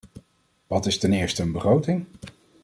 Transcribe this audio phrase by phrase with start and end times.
[0.67, 2.05] Wat is ten eerste een begroting?